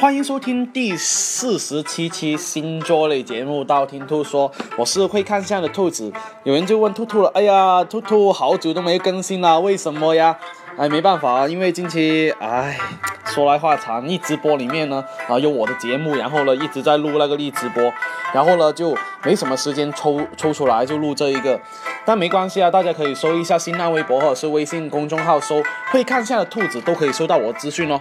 [0.00, 6.10] 欢迎收听第四十七期星座类节目《道听途说》，我是会看相的兔子。
[6.42, 10.34] 有人就问兔兔了：“哎呀，兔兔好久都没更新了，为什么呀？”
[10.78, 12.78] 哎，没办法，因为近期，哎，
[13.26, 17.92] 说来话长，一直播里面呢，啊，有我的节目，然后呢，一直在录那个一直播，
[18.32, 21.60] 然后呢，就没什么时间抽抽出来就录这一个，
[22.06, 25.62] 但没关系啊，大家可以搜一下新浪微博或者是微信公众号搜
[25.92, 28.00] “会看相的兔子”，都可以收到我的资讯哦。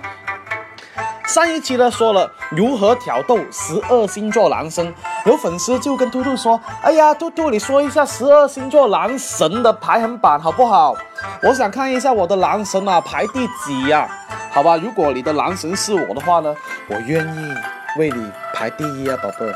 [1.29, 4.91] 上一期呢说了如何挑逗十二星座男生，
[5.27, 10.95] 有粉丝就跟兔兔说：“哎呀，兔兔，你说一下十二星座男神的排行榜好不好？
[11.43, 14.09] 我想看一下我的男神啊排第几呀？
[14.49, 16.51] 好吧，如果你的男神是我的话呢，
[16.87, 17.53] 我愿意
[17.99, 19.51] 为你排第一啊，宝贝。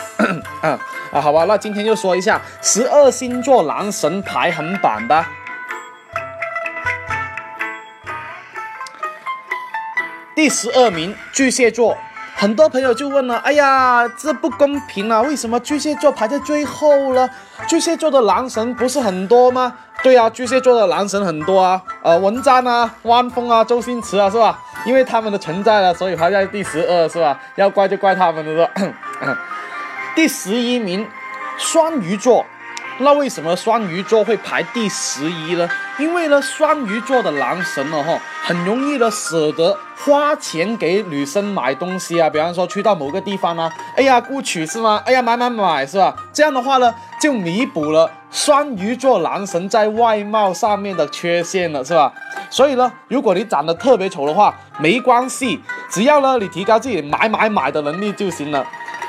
[0.61, 0.79] 啊
[1.11, 5.27] 啊，好吧，那今天就说一下十二星座男神排行榜吧。”
[10.35, 11.95] 第十二名巨蟹座，
[12.35, 15.21] 很多朋友就问了，哎呀，这不公平啊！
[15.21, 17.29] 为什么巨蟹座排在最后了？
[17.67, 19.73] 巨蟹座的男神不是很多吗？
[20.01, 24.59] 对啊，巨蟹座的男神很多啊，呃，文章啊，汪峰啊，周星驰啊，是吧？
[24.85, 27.39] 因为他们的存在了，所以排在第十二，是吧？
[27.55, 28.69] 要怪就怪他们了，
[30.15, 31.07] 第十一名，
[31.57, 32.43] 双鱼座。
[32.99, 35.67] 那为什么双鱼座会排第十一呢？
[35.97, 42.29] 因为呢，双鱼座的男神呢，哈，很容易的舍得花钱给女生买东西啊。
[42.29, 45.01] 比方说去到某个地方呢，哎呀，雇取是吗？
[45.05, 46.15] 哎呀，买买买是吧？
[46.31, 52.13] 这样的话呢，就弥补了双鱼座男神在外貌上面的缺陷了，是吧？
[52.51, 58.63] 所以呢，如果你长得特别丑的话，没关系，只要呢你提高自己买买买的能力就行了。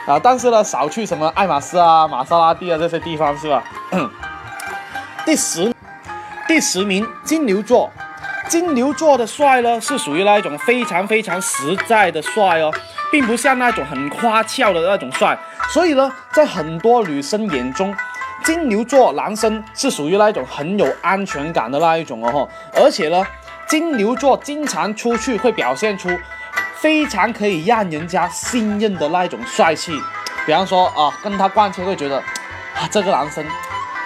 [0.07, 3.65] 啊，但是呢，少去什么爱马仕啊、玛莎拉蒂啊这些地方是吧？
[5.25, 5.75] 第十，
[6.47, 7.91] 第十名金牛座，
[8.47, 12.71] 金牛座的帅呢是属于那一种非常非常实在的帅哦，
[13.11, 15.39] 并不像那种很花俏的那种帅。
[15.71, 17.95] 所以呢，在很多女生眼中，
[18.45, 22.47] 金牛座男生是属于那一种很有安全感的那一种哦。
[22.75, 23.25] 而且呢，
[23.67, 26.11] 金牛座经常出去会表现出。
[26.85, 29.91] 非常可以让人家信任的那一种帅气，
[30.45, 33.43] 比方说啊，跟他逛街会觉得啊，这个男生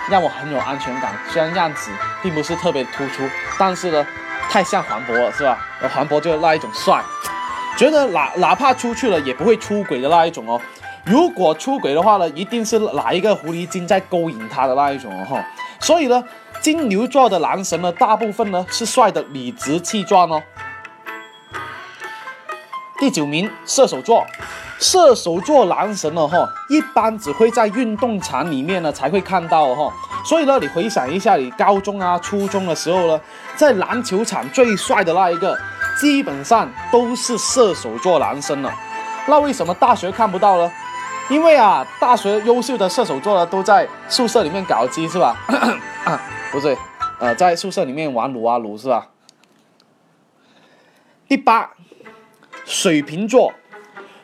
[0.08, 1.12] 让我很有安全感。
[1.28, 1.90] 虽然样子
[2.22, 3.28] 并不是特别突出，
[3.58, 4.06] 但是呢，
[4.48, 5.58] 太像黄渤了，是吧？
[5.92, 7.02] 黄渤就那一种帅，
[7.76, 10.60] 觉得哪哪怕出去了也不会出轨的那一种哦。
[11.04, 15.42] 如果出轨的话呢，一定是哪一个狐狸精在勾引他的那一种哦。
[15.80, 16.22] 所以呢，
[16.60, 20.40] 金牛座的男神呢，大部分呢是帅的理直气壮哦。
[22.98, 24.26] 第九名，射手座，
[24.80, 29.92] 射手座男神了哈，一般只会在运动场里面呢才会看到哈，
[30.24, 33.20] 所以呢，你回想一下，你高中啊、初中的时候呢，
[33.54, 35.56] 在篮球场最帅的那一个，
[36.00, 38.74] 基本上都是射手座男生了。
[39.28, 40.72] 那为什么大学看不到呢？
[41.30, 45.36] 因为啊，大学优秀的射手座呢都在宿舍里面搞基是吧？
[46.50, 46.76] 不对，
[47.20, 49.06] 呃，在宿舍里面玩撸啊撸是吧？
[51.28, 51.70] 第八。
[52.68, 53.50] 水瓶座，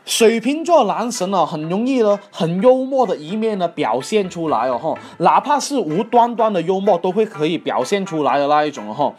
[0.04, 9.14] 水瓶座男神呢，很容易呢，很幽默的一面呢表现出来哦哈，哪怕是无端端的幽默，都会可以表现出来的那一种哦。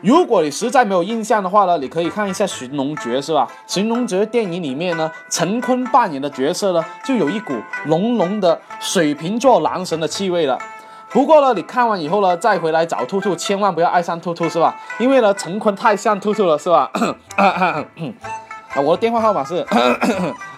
[0.00, 3.46] 如果你实在没有印象的话呢，你可以看一下《寻龙诀》是吧？
[3.72, 7.52] 《寻龙诀》电影里面呢，陈坤扮演的角色呢，就有一股
[7.88, 10.58] 浓浓的水瓶座男神的气味了。
[11.12, 14.76] 不过呢，你看完以后呢，再回来找兔兔，千万不要爱上兔兔，是吧？
[14.98, 16.88] 因为呢，陈坤太像兔兔了，是吧？
[17.36, 17.84] 啊，
[18.84, 19.66] 我的电话号码是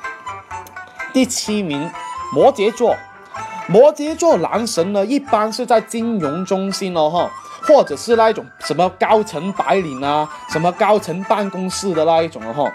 [1.12, 1.90] 第七名，
[2.34, 2.94] 摩羯座。
[3.68, 7.30] 摩羯座男神呢，一般是在金融中心哦，哈，
[7.66, 12.72] 或者是那一种什么高层白领啊，什么高层办公室的那一种哦，哈，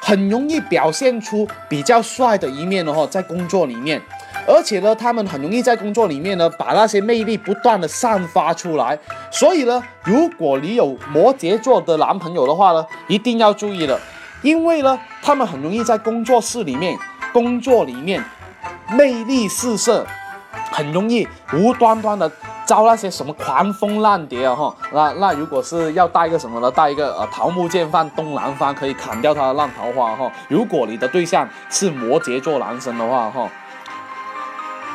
[0.00, 4.02] 很容易表现出比较帅的一面哦，哈，在工作里面。
[4.44, 8.98] 而且呢，他们很容易在工作里面呢，把那些魅力不断的散发出来。
[9.30, 13.98] 所以呢，如果你有摩羯座的男朋友的话呢，一定要注意了，
[14.42, 16.98] 因为呢，他们很容易在工作室里面、
[17.32, 18.22] 工作里面
[18.90, 20.04] 魅力四射，
[20.72, 22.30] 很容易无端端的
[22.66, 24.74] 招那些什么狂蜂浪蝶啊哈。
[24.92, 26.68] 那那如果是要带一个什么呢？
[26.68, 30.30] 带一个呃桃木剑放东南方，可以砍掉他的烂桃花哈。
[30.48, 33.48] 如果你的对象是摩羯座男生的话哈。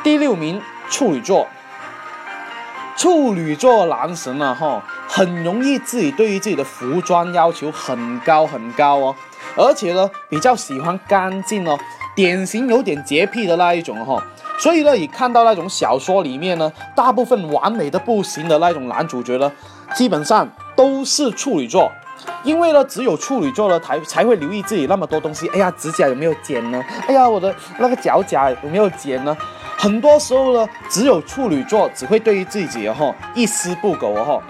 [0.08, 0.58] 第六名，
[0.88, 1.46] 处女座。
[2.96, 9.14] 处女座男神啊，哈，很容易自己对于自己的服装要求很高很高哦，
[9.54, 11.78] 而且呢，比较喜欢干净哦，
[12.16, 14.24] 典型有点洁癖的那一种哈。
[14.58, 19.52] 所以呢，你看到那种小说里面呢，大部分完美的不行的那种男主角呢，
[19.94, 21.92] 基本上都是处女座。
[22.42, 25.46] 因为呢，只有处女座呢才才会留意自己那么多东西。
[25.48, 26.82] 哎呀，指甲有没有剪呢？
[27.06, 29.36] 哎呀，我的那个脚甲有没有剪呢？
[29.78, 34.42] 很多时候呢，只有处女座只会对于自己哈一丝不苟哦。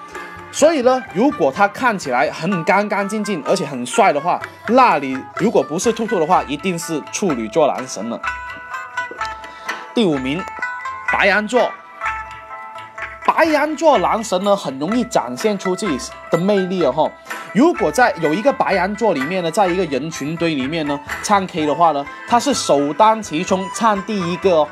[0.51, 8.19] 所以呢，如果他看起来很干干净净，而且很帅的话，那你如果不是兔兔的话，一定是处女座男神了。
[9.95, 10.43] 第五名，
[11.13, 11.71] 白羊座。
[13.27, 17.13] 白羊座男神呢，很容易展现出自己的魅力哦哈。
[17.53, 24.69] 如果在有一个白羊座里面呢，在一个人群堆里面呢，唱 K 的话呢，他是首当其冲唱第一个哦。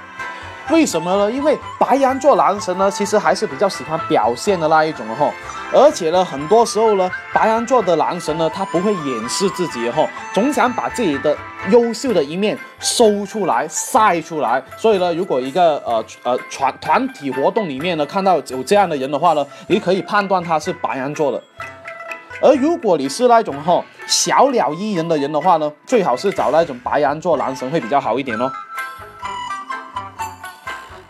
[0.70, 1.30] 为什么呢？
[1.30, 5.30] 因为白羊座男神呢，其实还是比较喜欢表现的那一种哈。
[5.72, 10.04] 而且呢，很多时候呢，白羊座的男神呢，他不会掩饰自己哈，
[10.34, 11.36] 总想把自己的
[11.70, 14.62] 优秀的一面收出来、晒出来。
[14.76, 21.40] 所以呢，如果一个呃呃团团体活动里面呢，看到有这样的人的话呢，你可以判断他是白羊座的。
[22.42, 28.50] 而如果你是那种哈小鸟依人的人的话呢，最好是找那种白羊座男神会比较好一点哦。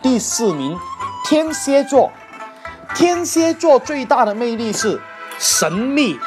[0.09, 0.79] 第四名，
[1.25, 2.09] 天蝎座。
[2.95, 4.97] 天蝎座最大的魅力是
[5.37, 6.17] 神秘，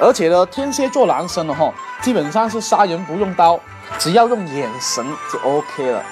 [0.00, 1.72] 而且呢，天蝎座男生的哈，
[2.02, 3.60] 基本上是杀人不用刀，
[4.00, 6.02] 只要用眼神就 OK 了。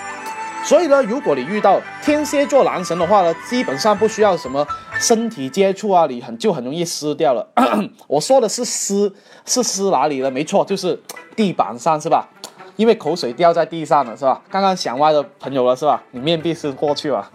[0.62, 4.64] 所以呢，如果你遇到天蝎座男神的话呢，基本上不需要什么
[5.00, 7.48] 身体接触啊，你很就很容易撕掉了。
[8.06, 9.12] 我说的是撕，
[9.44, 10.30] 是撕哪里了？
[10.30, 11.02] 没错，就是
[11.34, 12.28] 地板上，是吧？
[12.76, 14.40] 因为口水掉在地上了，是吧？
[14.50, 16.02] 刚刚想歪的朋友了，是吧？
[16.10, 17.28] 你面壁思过去了。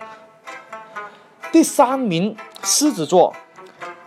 [1.51, 3.33] 第三名，狮子座。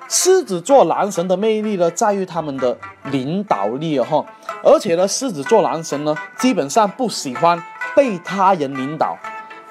[0.08, 2.76] 狮子座男神的魅力呢，在于他们的
[3.10, 4.24] 领导力哦哈。
[4.62, 7.60] 而且呢，狮子座男神呢，基本上不喜欢
[7.96, 9.16] 被他人领导，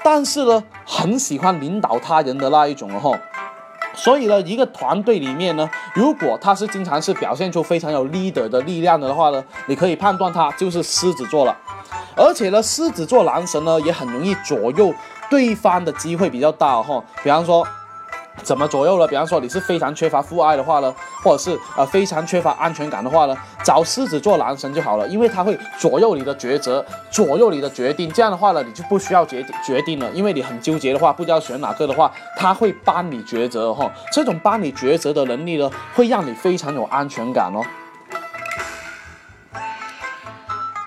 [0.04, 3.18] 但是呢，很喜欢领导他人的那一种哦。
[3.94, 11.56] 所以呢，一个团队里面呢，如果他是经常是表现出非常有 leader 的力量的话呢，你可以判断他就是狮子座了。
[12.16, 14.94] 而且呢，狮子座男神呢，也很容易左右。
[15.30, 17.66] 对方的机会比较大哈，比方说，
[18.42, 19.08] 怎么左右了？
[19.08, 20.94] 比方说你是非常缺乏父爱的话呢，
[21.24, 28.12] 或者是呃非常缺乏安全感的话呢，找狮子座男神就好了，因为他会左右你的抉择，左右你的决定。
[28.12, 33.90] 这样的话呢，你就不需要决决定了，因为你很纠结的话，不知道选哪个的话，他会帮你抉择哈。
[34.12, 37.62] 这种帮你抉择的能力呢，会让你非常有安全感哦。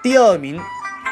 [0.03, 0.61] 第二名，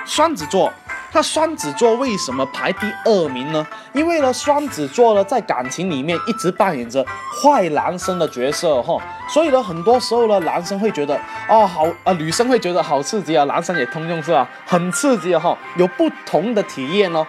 [0.04, 0.72] 双子座。
[1.14, 3.64] 那双子座为什么排第二名呢？
[3.92, 7.06] 因为呢，双子座呢在感情里面一直扮演着
[7.40, 11.14] 坏男生的角色哈，所以呢，很多时候呢，男生会觉得
[11.48, 14.48] 哦好啊，女生会觉得好刺激啊，男生也通用是吧？
[14.66, 17.24] 很刺激哈，有不同的体验哦。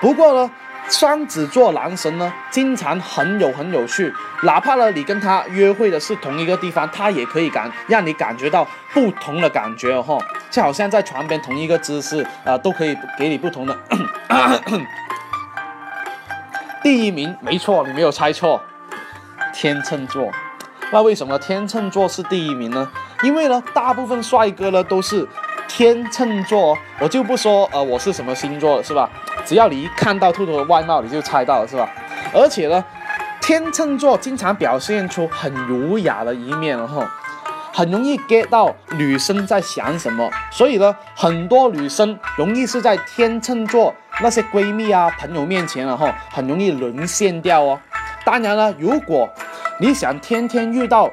[0.00, 0.50] 不过呢。
[0.88, 4.12] 双子座男神呢，经常很有很有趣，
[4.42, 10.18] 哪怕呢你跟他约会的是同一个地方，他也可以感让你感觉到不同的感觉哦，
[10.50, 13.76] 就好像在床边同一个姿势啊，都可以给你不同的。
[16.82, 18.60] 第一名，没错，你没有猜错，
[19.52, 20.30] 天秤座。
[20.90, 22.90] 那为什么天秤座是第一名呢？
[23.22, 25.28] 因为呢，大部分帅哥呢都是
[25.78, 29.08] 天秤座，我就不说呃我是什么星座了，是吧？
[29.46, 31.88] 只要你一看到兔兔的外貌，你就猜到了，是吧？
[32.34, 32.84] 而且呢，
[33.40, 37.04] 天秤座经常表现出很儒雅的一面，然后
[37.72, 40.28] 很容易 get 到女生在想什么。
[40.50, 47.78] 所以呢，很多女生容易是在天秤座那些闺蜜啊、朋友面前，然后很容易沦陷掉哦。
[48.24, 49.28] 当然了，如果
[49.78, 51.08] 你想天天遇到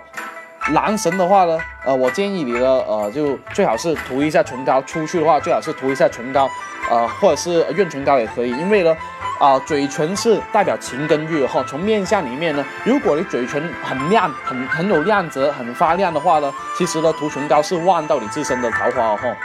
[0.74, 6.50] 男神的话呢，呃，我建议你呢，呃，就最好是涂一下唇膏，出去的话最好是涂一下唇膏。
[6.88, 8.96] 呃，或者是润唇膏也可以，因为呢，
[9.40, 11.64] 啊，嘴唇是代表情跟欲哈。
[11.68, 19.36] 从面相里面呢，如果你嘴唇很亮、很很有亮泽、很发亮的话呢，其实呢，涂唇膏是旺到你自身的桃花哦哈。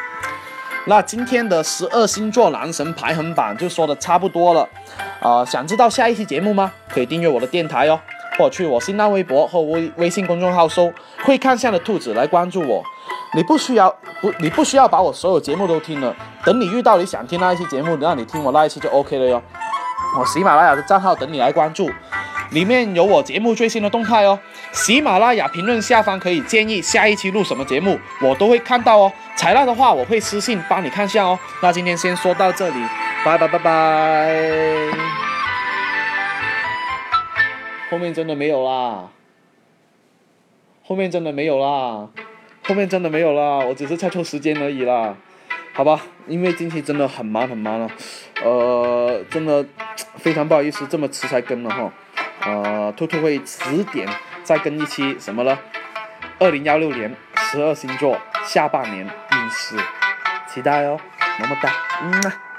[0.85, 4.69] 那今天的十二星座男神排行榜就说的差不多了，
[5.21, 6.71] 啊，想知道下一期节目吗？
[6.91, 7.99] 可以订阅我的电台哦，
[8.39, 10.93] 或去我新浪微博或微微信公众号搜
[11.25, 12.83] “会看相的兔子”来关注我。
[13.35, 13.89] 你不需要
[14.21, 16.15] 不，你不需要把我所有节目都听了。
[16.45, 19.43] 等你遇到你想听那一期节目，让你听我那一期就 OK 了哟。
[20.19, 21.89] 我喜马拉雅的账号等你来关注，
[22.51, 24.37] 里面有我节目最新的动态哦。
[24.73, 29.13] 喜马拉雅评论下方可以建议下一期录什么节目，我都会看到哦。
[29.37, 31.39] 采纳的话，我会私信帮你看下哦。
[31.63, 32.85] 那今天先说到这里，
[33.25, 35.20] 拜拜拜拜。
[37.91, 39.11] 后面真的没有啦，
[40.85, 42.09] 后面真的没有啦。
[42.63, 45.17] 后面真的没有啦，我只是猜错时间而已啦，
[45.73, 47.91] 好吧，因为近期真的很忙很忙了，
[48.45, 49.67] 呃，真的
[50.19, 51.93] 非常不好意思这么迟才更了哈，
[52.45, 54.09] 呃，兔兔会迟点
[54.45, 55.59] 再更一期什么了，
[56.39, 59.77] 二零幺六年十二星座下半年运势，
[60.47, 61.01] 期待哦，
[61.41, 62.50] 么么哒，嗯啊。